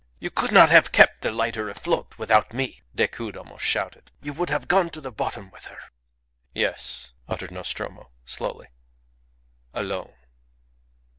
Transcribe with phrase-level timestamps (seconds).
[0.17, 4.09] "You could not have kept the lighter afloat without me," Decoud almost shouted.
[4.19, 5.77] "You would have gone to the bottom with her."
[6.55, 8.69] "Yes," uttered Nostromo, slowly;
[9.75, 10.15] "alone."